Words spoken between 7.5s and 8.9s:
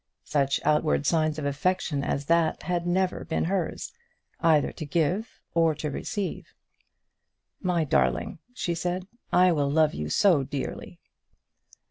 "My darling," she